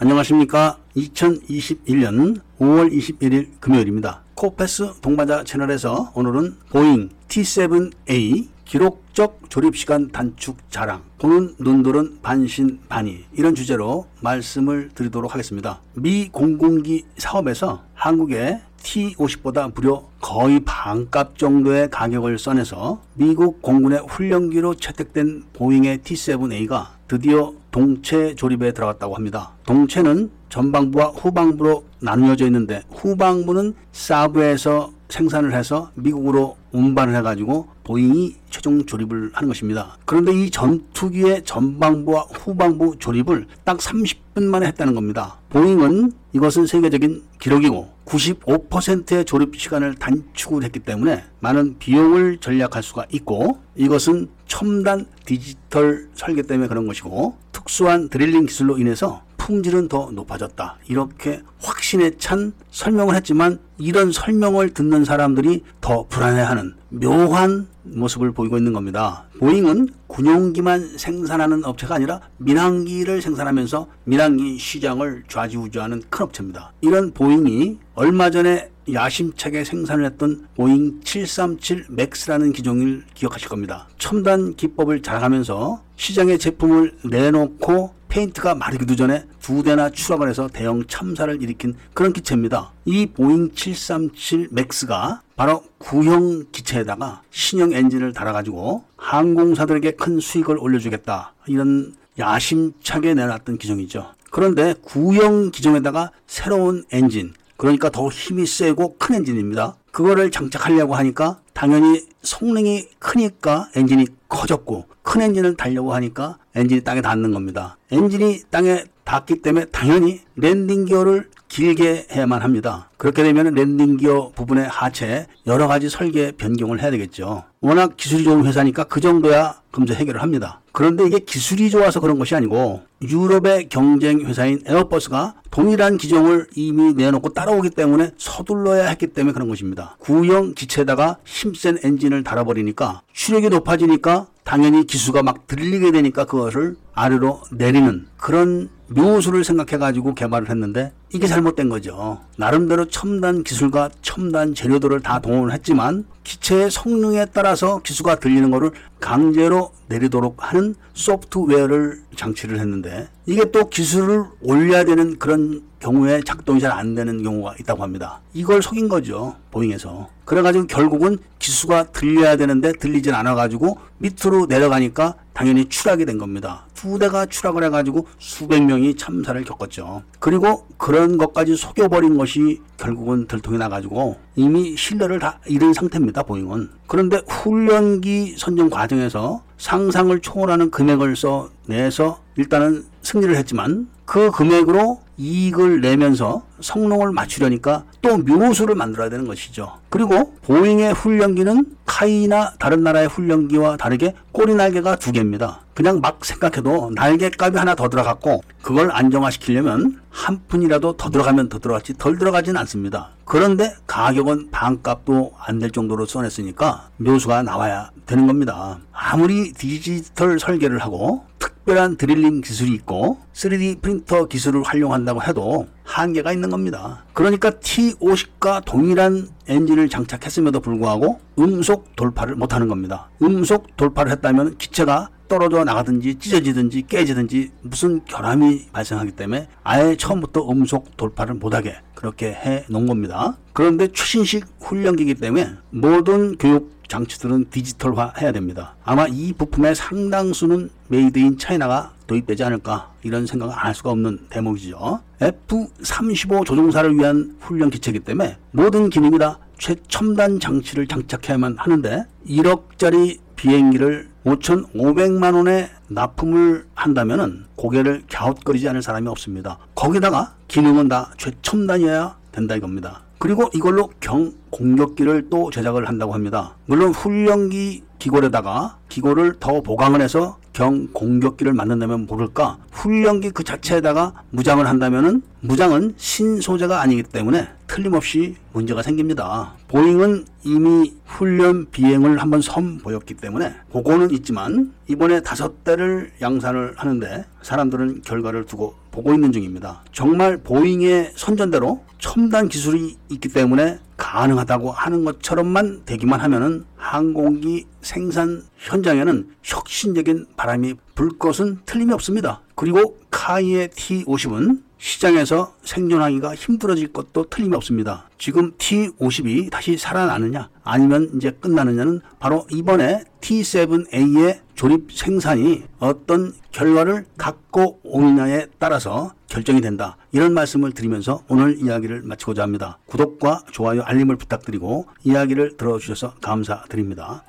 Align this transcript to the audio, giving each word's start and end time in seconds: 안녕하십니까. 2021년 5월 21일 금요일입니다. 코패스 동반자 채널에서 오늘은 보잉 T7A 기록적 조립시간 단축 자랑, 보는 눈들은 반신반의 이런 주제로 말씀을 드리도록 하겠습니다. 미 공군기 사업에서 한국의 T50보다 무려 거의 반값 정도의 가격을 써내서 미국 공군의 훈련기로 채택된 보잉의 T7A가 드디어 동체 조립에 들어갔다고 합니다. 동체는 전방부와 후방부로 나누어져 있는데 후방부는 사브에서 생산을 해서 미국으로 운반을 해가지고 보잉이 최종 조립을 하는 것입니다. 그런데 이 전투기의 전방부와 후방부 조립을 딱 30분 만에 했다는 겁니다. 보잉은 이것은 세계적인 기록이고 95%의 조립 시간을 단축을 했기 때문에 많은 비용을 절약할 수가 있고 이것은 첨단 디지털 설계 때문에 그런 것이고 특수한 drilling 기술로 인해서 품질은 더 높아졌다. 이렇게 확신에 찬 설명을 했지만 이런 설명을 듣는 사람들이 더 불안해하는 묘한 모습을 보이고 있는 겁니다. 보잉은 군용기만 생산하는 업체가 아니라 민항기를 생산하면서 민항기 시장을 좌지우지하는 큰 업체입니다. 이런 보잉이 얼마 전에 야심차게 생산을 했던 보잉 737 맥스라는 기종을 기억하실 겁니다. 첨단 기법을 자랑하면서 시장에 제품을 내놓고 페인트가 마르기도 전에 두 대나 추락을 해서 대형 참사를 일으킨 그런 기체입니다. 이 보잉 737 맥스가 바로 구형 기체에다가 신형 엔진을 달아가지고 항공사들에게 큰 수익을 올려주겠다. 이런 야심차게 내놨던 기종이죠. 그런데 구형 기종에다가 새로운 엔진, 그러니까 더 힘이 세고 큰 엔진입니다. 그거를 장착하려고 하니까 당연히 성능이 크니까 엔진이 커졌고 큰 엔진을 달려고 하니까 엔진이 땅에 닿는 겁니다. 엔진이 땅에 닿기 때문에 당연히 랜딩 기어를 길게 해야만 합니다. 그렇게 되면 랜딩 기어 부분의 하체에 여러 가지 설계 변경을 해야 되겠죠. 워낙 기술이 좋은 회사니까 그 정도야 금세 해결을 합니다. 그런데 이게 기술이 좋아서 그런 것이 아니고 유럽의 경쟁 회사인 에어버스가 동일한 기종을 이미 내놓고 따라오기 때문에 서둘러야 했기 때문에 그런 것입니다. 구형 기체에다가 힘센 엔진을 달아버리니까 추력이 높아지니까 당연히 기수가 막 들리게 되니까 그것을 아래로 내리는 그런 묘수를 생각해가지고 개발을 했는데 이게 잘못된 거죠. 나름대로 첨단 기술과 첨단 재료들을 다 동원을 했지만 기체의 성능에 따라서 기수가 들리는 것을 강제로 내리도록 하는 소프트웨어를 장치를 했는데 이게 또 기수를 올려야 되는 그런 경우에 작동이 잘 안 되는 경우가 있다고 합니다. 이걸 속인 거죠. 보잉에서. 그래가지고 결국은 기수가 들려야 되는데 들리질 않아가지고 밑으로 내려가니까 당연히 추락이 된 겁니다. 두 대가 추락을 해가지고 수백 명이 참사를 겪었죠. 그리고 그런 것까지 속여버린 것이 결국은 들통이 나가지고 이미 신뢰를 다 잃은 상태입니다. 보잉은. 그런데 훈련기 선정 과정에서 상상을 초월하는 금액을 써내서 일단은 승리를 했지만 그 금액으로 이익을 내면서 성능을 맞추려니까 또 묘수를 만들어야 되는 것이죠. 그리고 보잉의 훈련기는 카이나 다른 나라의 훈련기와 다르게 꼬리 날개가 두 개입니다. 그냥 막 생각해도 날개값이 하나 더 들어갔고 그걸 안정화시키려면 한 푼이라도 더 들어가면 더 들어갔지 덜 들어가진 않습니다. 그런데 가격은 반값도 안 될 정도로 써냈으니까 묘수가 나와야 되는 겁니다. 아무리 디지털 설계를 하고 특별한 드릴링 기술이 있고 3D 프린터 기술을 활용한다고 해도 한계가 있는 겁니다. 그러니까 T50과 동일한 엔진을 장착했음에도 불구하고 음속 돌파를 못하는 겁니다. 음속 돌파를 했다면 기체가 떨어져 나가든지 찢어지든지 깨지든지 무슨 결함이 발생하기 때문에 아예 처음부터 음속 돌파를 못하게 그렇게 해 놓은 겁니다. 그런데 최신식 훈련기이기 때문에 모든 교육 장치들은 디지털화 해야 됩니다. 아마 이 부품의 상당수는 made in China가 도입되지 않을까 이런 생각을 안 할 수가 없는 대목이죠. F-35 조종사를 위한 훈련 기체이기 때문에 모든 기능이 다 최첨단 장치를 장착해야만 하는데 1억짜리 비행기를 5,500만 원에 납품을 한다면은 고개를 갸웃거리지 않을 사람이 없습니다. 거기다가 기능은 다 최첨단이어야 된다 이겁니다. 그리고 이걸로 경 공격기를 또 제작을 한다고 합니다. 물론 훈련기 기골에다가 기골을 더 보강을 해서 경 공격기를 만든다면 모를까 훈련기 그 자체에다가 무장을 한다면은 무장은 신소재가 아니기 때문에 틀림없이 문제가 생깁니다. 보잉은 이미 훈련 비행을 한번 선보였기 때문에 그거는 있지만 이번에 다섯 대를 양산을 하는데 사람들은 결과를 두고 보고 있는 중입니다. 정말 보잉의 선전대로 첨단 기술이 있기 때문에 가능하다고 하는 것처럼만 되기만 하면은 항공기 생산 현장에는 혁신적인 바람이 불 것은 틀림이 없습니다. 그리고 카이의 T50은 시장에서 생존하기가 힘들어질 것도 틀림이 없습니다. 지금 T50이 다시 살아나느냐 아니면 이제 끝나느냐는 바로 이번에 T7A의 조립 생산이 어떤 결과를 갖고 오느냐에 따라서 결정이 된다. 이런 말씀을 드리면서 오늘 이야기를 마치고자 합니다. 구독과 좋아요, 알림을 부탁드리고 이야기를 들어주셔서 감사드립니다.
안녕하십니까. 0.00 0.78
2021년 0.94 2.40
5월 2.60 2.92
21일 2.92 3.48
금요일입니다. 3.58 4.22
코패스 4.34 5.00
동반자 5.00 5.42
채널에서 5.42 6.12
오늘은 6.14 6.54
보잉 6.70 7.10
T7A 7.26 8.46
기록적 8.64 9.50
조립시간 9.50 10.12
단축 10.12 10.70
자랑, 10.70 11.02
보는 11.18 11.56
눈들은 11.58 12.20
반신반의 12.22 13.24
이런 13.32 13.56
주제로 13.56 14.06
말씀을 14.20 14.90
드리도록 14.94 15.32
하겠습니다. 15.32 15.80
미 15.94 16.28
공군기 16.28 17.04
사업에서 17.16 17.82
한국의 17.94 18.60
T50보다 18.80 19.74
무려 19.74 20.06
거의 20.20 20.60
반값 20.60 21.36
정도의 21.36 21.90
가격을 21.90 22.38
써내서 22.38 23.02
미국 23.14 23.62
공군의 23.62 24.04
훈련기로 24.06 24.74
채택된 24.76 25.42
보잉의 25.54 25.98
T7A가 25.98 26.97
드디어 27.08 27.54
동체 27.70 28.34
조립에 28.34 28.72
들어갔다고 28.72 29.14
합니다. 29.14 29.52
동체는 29.64 30.30
전방부와 30.50 31.06
후방부로 31.08 31.84
나누어져 32.00 32.44
있는데 32.46 32.82
후방부는 32.90 33.74
사브에서 33.92 34.92
생산을 35.08 35.54
해서 35.54 35.90
미국으로 35.94 36.56
운반을 36.72 37.16
해가지고 37.16 37.68
보잉이 37.88 38.36
최종 38.50 38.84
조립을 38.84 39.30
하는 39.32 39.48
것입니다. 39.48 39.96
그런데 40.04 40.30
이 40.32 40.50
전투기의 40.50 41.42
전방부와 41.44 42.26
후방부 42.34 42.96
조립을 42.98 43.46
딱 43.64 43.78
30분 43.78 44.44
만에 44.44 44.66
했다는 44.66 44.94
겁니다. 44.94 45.38
보잉은 45.48 46.12
이것은 46.34 46.66
세계적인 46.66 47.22
기록이고 47.40 47.88
95%의 48.04 49.24
조립 49.24 49.58
시간을 49.58 49.94
단축을 49.94 50.64
했기 50.64 50.80
때문에 50.80 51.24
많은 51.40 51.78
비용을 51.78 52.36
절약할 52.38 52.82
수가 52.82 53.06
있고 53.10 53.58
이것은 53.74 54.28
첨단 54.46 55.06
디지털 55.24 56.08
설계 56.14 56.42
때문에 56.42 56.68
그런 56.68 56.86
것이고 56.86 57.38
특수한 57.52 58.10
drilling 58.10 58.44
기술로 58.44 58.76
인해서 58.76 59.22
품질은 59.48 59.88
더 59.88 60.10
높아졌다. 60.12 60.76
이렇게 60.88 61.40
확신에 61.62 62.10
찬 62.18 62.52
설명을 62.70 63.14
했지만 63.14 63.58
이런 63.78 64.12
설명을 64.12 64.74
듣는 64.74 65.06
사람들이 65.06 65.64
더 65.80 66.06
불안해하는 66.06 66.74
묘한 66.90 67.66
모습을 67.82 68.32
보이고 68.32 68.58
있는 68.58 68.74
겁니다. 68.74 69.24
보잉은 69.38 69.88
군용기만 70.06 70.98
생산하는 70.98 71.64
업체가 71.64 71.94
아니라 71.94 72.20
민항기를 72.36 73.22
생산하면서 73.22 73.86
민항기 74.04 74.58
시장을 74.58 75.24
좌지우지하는 75.28 76.02
큰 76.10 76.24
업체입니다. 76.24 76.74
이런 76.82 77.12
보잉이 77.12 77.78
얼마 77.94 78.28
전에 78.28 78.68
야심차게 78.92 79.64
생산을 79.64 80.04
했던 80.04 80.46
보잉 80.56 81.00
737 81.02 81.86
맥스라는 81.88 82.52
기종을 82.52 83.04
기억하실 83.14 83.48
겁니다. 83.48 83.88
첨단 83.98 84.54
기법을 84.56 85.00
자랑하면서 85.02 85.82
시장에 85.96 86.36
제품을 86.36 86.96
내놓고 87.04 87.97
페인트가 88.18 88.56
마르기도 88.56 88.96
전에 88.96 89.24
두 89.40 89.62
대나 89.62 89.90
추락을 89.90 90.28
해서 90.28 90.48
대형 90.52 90.84
참사를 90.86 91.40
일으킨 91.40 91.76
그런 91.94 92.12
기체입니다. 92.12 92.72
이 92.84 93.06
보잉 93.06 93.52
737 93.54 94.48
맥스가 94.50 95.22
바로 95.36 95.62
구형 95.78 96.46
기체에다가 96.50 97.22
신형 97.30 97.72
엔진을 97.72 98.12
달아가지고 98.12 98.82
항공사들에게 98.96 99.92
큰 99.92 100.18
수익을 100.18 100.58
올려주겠다. 100.58 101.34
이런 101.46 101.94
야심차게 102.18 103.14
내놨던 103.14 103.58
기종이죠. 103.58 104.12
그런데 104.30 104.74
구형 104.82 105.52
기종에다가 105.52 106.10
새로운 106.26 106.84
엔진, 106.90 107.34
그러니까 107.56 107.88
더 107.88 108.08
힘이 108.08 108.46
세고 108.46 108.96
큰 108.98 109.14
엔진입니다. 109.14 109.76
그거를 109.92 110.32
장착하려고 110.32 110.96
하니까 110.96 111.38
당연히 111.54 112.04
성능이 112.22 112.88
크니까 112.98 113.68
엔진이 113.76 114.06
커졌고 114.28 114.86
큰 115.02 115.22
엔진을 115.22 115.56
달려고 115.56 115.94
하니까 115.94 116.38
엔진이 116.54 116.82
땅에 116.82 117.00
닿는 117.00 117.32
겁니다. 117.32 117.76
엔진이 117.90 118.42
땅에 118.50 118.84
닿기 119.04 119.42
때문에 119.42 119.66
당연히 119.66 120.20
랜딩 120.36 120.84
기어를 120.84 121.30
길게 121.48 122.08
해야만 122.12 122.42
합니다. 122.42 122.90
그렇게 122.96 123.22
되면 123.22 123.54
랜딩 123.54 123.96
기어 123.96 124.30
부분의 124.34 124.68
하체에 124.68 125.26
여러 125.46 125.66
가지 125.66 125.88
설계 125.88 126.32
변경을 126.32 126.80
해야 126.80 126.90
되겠죠. 126.90 127.44
워낙 127.60 127.96
기술이 127.96 128.24
좋은 128.24 128.44
회사니까 128.44 128.84
그 128.84 129.00
정도야 129.00 129.60
금세 129.70 129.94
해결을 129.94 130.22
합니다. 130.22 130.60
그런데 130.72 131.04
이게 131.06 131.18
기술이 131.18 131.70
좋아서 131.70 132.00
그런 132.00 132.18
것이 132.18 132.34
아니고 132.34 132.82
유럽의 133.02 133.68
경쟁 133.68 134.20
회사인 134.20 134.60
에어버스가 134.66 135.34
동일한 135.50 135.96
기종을 135.96 136.46
이미 136.54 136.92
내놓고 136.92 137.30
따라오기 137.30 137.70
때문에 137.70 138.12
서둘러야 138.16 138.88
했기 138.88 139.08
때문에 139.08 139.32
그런 139.32 139.48
것입니다. 139.48 139.96
구형 139.98 140.54
기체에다가 140.54 141.16
힘센 141.24 141.78
엔진을 141.82 142.22
달아버리니까 142.22 143.02
추력이 143.12 143.48
높아지니까 143.48 144.26
당연히 144.44 144.86
기수가 144.86 145.22
막 145.22 145.46
들리게 145.46 145.90
되니까 145.90 146.24
그것을 146.24 146.76
아래로 146.94 147.42
내리는 147.52 148.06
그런 148.16 148.70
묘수를 148.88 149.44
생각해가지고 149.44 150.14
개발을 150.14 150.48
했는데 150.48 150.92
이게 151.12 151.26
잘못된 151.26 151.68
거죠. 151.68 152.20
나름대로 152.36 152.86
첨단 152.86 153.42
기술과 153.42 153.90
첨단 154.02 154.54
재료들을 154.54 155.00
다 155.00 155.20
동원을 155.20 155.52
했지만 155.54 156.04
기체의 156.22 156.70
성능에 156.70 157.26
따라서 157.32 157.80
기수가 157.82 158.16
들리는 158.16 158.50
것을 158.50 158.72
강제로 159.00 159.72
내리도록 159.88 160.36
하는 160.38 160.74
소프트웨어를 160.92 162.02
장치를 162.14 162.58
했는데 162.60 163.08
이게 163.24 163.50
또 163.50 163.68
기수를 163.68 164.24
올려야 164.42 164.84
되는 164.84 165.18
그런 165.18 165.62
경우에 165.80 166.20
작동이 166.26 166.60
잘 166.60 166.72
안 166.72 166.94
되는 166.94 167.22
경우가 167.22 167.54
있다고 167.60 167.82
합니다. 167.82 168.20
이걸 168.34 168.62
속인 168.62 168.88
거죠. 168.88 169.36
보잉에서. 169.50 170.08
그래가지고 170.26 170.66
결국은 170.66 171.18
기수가 171.38 171.84
들려야 171.92 172.36
되는데 172.36 172.72
들리질 172.72 173.14
않아가지고 173.14 173.78
밑으로 173.98 174.46
내려가니까 174.46 175.14
당연히 175.32 175.68
추락이 175.68 176.04
된 176.04 176.18
겁니다. 176.18 176.66
두 176.78 176.96
대가 176.96 177.26
추락을 177.26 177.64
해가지고 177.64 178.06
수백 178.20 178.62
명이 178.62 178.94
참사를 178.94 179.42
겪었죠. 179.42 180.04
그리고 180.20 180.64
그런 180.76 181.18
것까지 181.18 181.56
속여버린 181.56 182.16
것이 182.16 182.60
결국은 182.76 183.26
들통이 183.26 183.58
나가지고 183.58 184.16
이미 184.36 184.76
신뢰를 184.76 185.18
다 185.18 185.40
잃은 185.48 185.72
상태입니다. 185.72 186.22
보잉은. 186.22 186.70
그런데 186.86 187.20
훈련기 187.26 188.36
선정 188.38 188.70
과정에서 188.70 189.42
상상을 189.56 190.16
초월하는 190.20 190.70
금액을 190.70 191.16
써내서 191.16 192.20
일단은 192.36 192.84
승리를 193.02 193.34
했지만 193.34 193.88
그 194.04 194.30
금액으로 194.30 195.00
이익을 195.18 195.80
내면서 195.80 196.42
성능을 196.60 197.12
맞추려니까 197.12 197.84
또 198.02 198.16
묘수를 198.18 198.74
만들어야 198.74 199.10
되는 199.10 199.26
것이죠. 199.26 199.78
그리고 199.90 200.34
보잉의 200.44 200.94
훈련기는 200.94 201.66
카이나 201.86 202.52
다른 202.58 202.82
나라의 202.82 203.08
훈련기와 203.08 203.76
다르게 203.76 204.14
꼬리 204.32 204.54
날개가 204.54 204.96
두 204.96 205.12
개입니다. 205.12 205.60
그냥 205.74 206.00
막 206.00 206.24
생각해도 206.24 206.90
날개값이 206.94 207.56
하나 207.56 207.74
더 207.74 207.88
들어갔고 207.88 208.42
그걸 208.62 208.90
안정화시키려면 208.92 210.00
한 210.10 210.40
푼이라도 210.48 210.96
더 210.96 211.10
들어가면 211.10 211.48
더 211.48 211.58
들어갔지 211.58 211.94
덜 211.98 212.18
들어가진 212.18 212.56
않습니다. 212.56 213.10
그런데 213.24 213.74
가격은 213.86 214.50
반값도 214.50 215.32
안 215.38 215.58
될 215.58 215.70
정도로 215.72 216.06
써냈으니까 216.06 216.88
묘수가 216.98 217.42
나와야 217.42 217.90
되는 218.06 218.26
겁니다. 218.26 218.78
아무리 218.92 219.52
디지털 219.52 220.38
설계를 220.38 220.78
하고 220.78 221.24
특별한 221.68 221.98
드릴링 221.98 222.40
기술이 222.40 222.72
있고 222.72 223.18
3D 223.34 223.82
프린터 223.82 224.24
기술을 224.26 224.62
활용한다고 224.62 225.22
해도 225.22 225.68
한계가 225.84 226.32
있는 226.32 226.48
겁니다. 226.48 227.04
그러니까 227.12 227.50
T50과 227.50 228.64
동일한 228.64 229.28
엔진을 229.46 229.90
장착했음에도 229.90 230.60
불구하고 230.60 231.20
음속 231.38 231.94
돌파를 231.94 232.36
못하는 232.36 232.68
겁니다. 232.68 233.10
음속 233.20 233.76
돌파를 233.76 234.10
했다면 234.12 234.56
기체가 234.56 235.10
떨어져 235.28 235.62
나가든지 235.64 236.14
찢어지든지 236.14 236.84
깨지든지 236.88 237.50
무슨 237.60 238.02
결함이 238.06 238.68
발생하기 238.72 239.12
때문에 239.12 239.48
아예 239.62 239.94
처음부터 239.94 240.50
음속 240.50 240.96
돌파를 240.96 241.34
못하게 241.34 241.76
그렇게 241.94 242.28
해 242.28 242.64
놓은 242.70 242.86
겁니다. 242.86 243.36
그런데 243.52 243.88
최신식 243.88 244.46
훈련기이기 244.60 245.16
때문에 245.16 245.50
모든 245.68 246.38
교육 246.38 246.78
장치들은 246.88 247.50
디지털화 247.50 248.14
해야 248.18 248.32
됩니다. 248.32 248.74
아마 248.82 249.06
이 249.06 249.34
부품의 249.34 249.74
상당수는 249.74 250.70
made 250.88 251.18
in 251.18 251.38
China가 251.38 251.92
도입되지 252.06 252.42
않을까 252.44 252.90
이런 253.02 253.26
생각을 253.26 253.54
안 253.54 253.68
할 253.68 253.74
수가 253.74 253.90
없는 253.90 254.28
대목이죠. 254.30 255.00
F-35 255.20 256.46
조종사를 256.46 256.94
위한 256.96 257.36
훈련 257.40 257.68
기체이기 257.70 258.00
때문에 258.00 258.38
모든 258.50 258.88
기능이 258.88 259.18
다 259.18 259.38
최첨단 259.58 260.40
장치를 260.40 260.86
장착해야만 260.86 261.56
하는데 261.58 262.04
1억짜리 262.26 263.18
비행기를 263.36 264.08
5,500만 264.24 265.34
원에 265.34 265.68
납품을 265.88 266.66
한다면은 266.74 267.44
고개를 267.56 268.04
갸웃거리지 268.10 268.68
않을 268.70 268.82
사람이 268.82 269.06
없습니다. 269.08 269.58
거기다가 269.74 270.34
기능은 270.48 270.88
다 270.88 271.12
최첨단이어야 271.18 272.16
된다 272.32 272.56
이겁니다. 272.56 273.02
그리고 273.18 273.50
이걸로 273.52 273.90
경 274.00 274.32
공격기를 274.50 275.28
또 275.28 275.50
제작을 275.50 275.88
한다고 275.88 276.14
합니다. 276.14 276.56
물론 276.66 276.92
훈련기 276.92 277.82
기골에다가 277.98 278.78
기골을 278.88 279.34
더 279.40 279.60
보강을 279.60 280.00
해서 280.00 280.38
경 280.58 280.88
공격기를 280.92 281.52
만든다면 281.52 282.06
모를까 282.06 282.58
훈련기 282.72 283.30
그 283.30 283.44
자체에다가 283.44 284.24
무장을 284.30 284.66
한다면은 284.66 285.22
무장은 285.38 285.94
신소재가 285.96 286.80
아니기 286.80 287.04
때문에 287.04 287.46
틀림없이 287.68 288.34
문제가 288.52 288.82
생깁니다. 288.82 289.52
보잉은 289.68 290.24
이미 290.44 290.94
훈련 291.04 291.70
비행을 291.70 292.18
한번 292.18 292.40
선보였기 292.40 293.14
때문에 293.14 293.54
그거는 293.70 294.10
있지만 294.12 294.72
이번에 294.88 295.20
다섯 295.20 295.62
대를 295.62 296.10
양산을 296.22 296.74
하는데 296.76 297.26
사람들은 297.42 298.02
결과를 298.02 298.46
두고 298.46 298.74
보고 298.90 299.12
있는 299.12 299.30
중입니다. 299.30 299.84
정말 299.92 300.38
보잉의 300.38 301.12
선전대로 301.14 301.84
첨단 301.98 302.48
기술이 302.48 302.96
있기 303.10 303.28
때문에 303.28 303.78
가능하다고 303.98 304.70
하는 304.70 305.04
것처럼만 305.04 305.82
되기만 305.84 306.20
하면은 306.20 306.64
항공기 306.76 307.66
생산 307.82 308.42
현장에는 308.56 309.28
혁신적인 309.42 310.26
바람이 310.36 310.74
불 310.94 311.18
것은 311.18 311.58
틀림이 311.66 311.92
없습니다. 311.92 312.40
그리고 312.54 312.96
카이의 313.10 313.68
T50은 313.68 314.62
시장에서 314.78 315.54
생존하기가 315.62 316.34
힘들어질 316.34 316.92
것도 316.92 317.28
틀림이 317.28 317.54
없습니다. 317.56 318.08
지금 318.18 318.52
T50이 318.52 319.50
다시 319.50 319.76
살아나느냐 319.76 320.48
아니면 320.64 321.10
이제 321.16 321.30
끝나느냐는 321.30 322.00
바로 322.18 322.46
이번에 322.50 323.04
T7A의 323.20 324.40
조립 324.54 324.92
생산이 324.92 325.64
어떤 325.78 326.32
결과를 326.52 327.06
갖고 327.16 327.80
오느냐에 327.82 328.46
따라서 328.58 329.12
결정이 329.28 329.60
된다. 329.60 329.96
이런 330.10 330.32
말씀을 330.34 330.72
드리면서 330.72 331.22
오늘 331.28 331.58
이야기를 331.60 332.02
마치고자 332.02 332.42
합니다. 332.42 332.78
구독과 332.86 333.44
좋아요, 333.52 333.82
알림을 333.82 334.16
부탁드리고 334.16 334.86
이야기를 335.04 335.56
들어주셔서 335.56 336.14
감사드립니다. 336.20 337.22